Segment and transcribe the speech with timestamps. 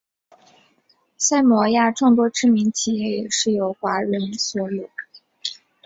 [1.15, 4.89] 萨摩亚众多知名企业也是由华人所有。